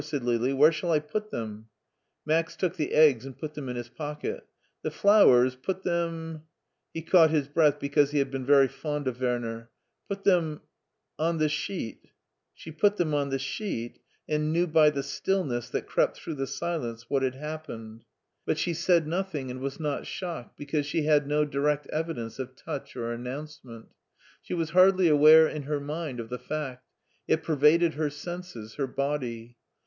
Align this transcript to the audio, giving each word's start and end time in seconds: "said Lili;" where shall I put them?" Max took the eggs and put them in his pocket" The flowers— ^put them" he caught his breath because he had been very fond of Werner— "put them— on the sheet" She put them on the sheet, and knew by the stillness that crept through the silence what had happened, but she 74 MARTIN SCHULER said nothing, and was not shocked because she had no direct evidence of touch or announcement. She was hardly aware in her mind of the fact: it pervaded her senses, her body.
"said 0.01 0.23
Lili;" 0.23 0.51
where 0.53 0.71
shall 0.71 0.91
I 0.91 0.97
put 0.97 1.29
them?" 1.29 1.67
Max 2.25 2.55
took 2.55 2.75
the 2.75 2.91
eggs 2.91 3.23
and 3.23 3.37
put 3.37 3.53
them 3.53 3.69
in 3.69 3.75
his 3.75 3.87
pocket" 3.89 4.47
The 4.83 4.89
flowers— 4.89 5.55
^put 5.55 5.83
them" 5.83 6.41
he 6.95 7.03
caught 7.03 7.29
his 7.29 7.47
breath 7.47 7.79
because 7.79 8.09
he 8.09 8.17
had 8.17 8.31
been 8.31 8.43
very 8.43 8.67
fond 8.67 9.07
of 9.07 9.21
Werner— 9.21 9.69
"put 10.09 10.23
them— 10.23 10.61
on 11.29 11.37
the 11.37 11.47
sheet" 11.49 12.09
She 12.55 12.71
put 12.71 12.97
them 12.97 13.13
on 13.13 13.29
the 13.29 13.37
sheet, 13.37 13.99
and 14.27 14.51
knew 14.51 14.65
by 14.65 14.89
the 14.89 15.03
stillness 15.03 15.69
that 15.69 15.85
crept 15.85 16.17
through 16.17 16.33
the 16.33 16.47
silence 16.47 17.07
what 17.07 17.21
had 17.21 17.35
happened, 17.35 18.03
but 18.43 18.57
she 18.57 18.73
74 18.73 18.87
MARTIN 18.87 19.03
SCHULER 19.03 19.21
said 19.21 19.23
nothing, 19.37 19.51
and 19.51 19.59
was 19.59 19.79
not 19.79 20.07
shocked 20.07 20.57
because 20.57 20.87
she 20.87 21.03
had 21.03 21.27
no 21.27 21.45
direct 21.45 21.85
evidence 21.91 22.39
of 22.39 22.55
touch 22.55 22.95
or 22.95 23.11
announcement. 23.13 23.85
She 24.41 24.55
was 24.55 24.71
hardly 24.71 25.07
aware 25.07 25.47
in 25.47 25.61
her 25.61 25.79
mind 25.79 26.19
of 26.19 26.29
the 26.29 26.39
fact: 26.39 26.89
it 27.27 27.43
pervaded 27.43 27.93
her 27.93 28.09
senses, 28.09 28.73
her 28.79 28.87
body. 28.87 29.57